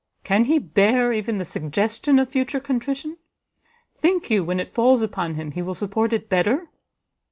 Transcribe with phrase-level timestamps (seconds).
[0.23, 3.17] can he bear even the suggestion of future contrition!
[3.95, 6.71] Think you when it falls upon him, he will support it better?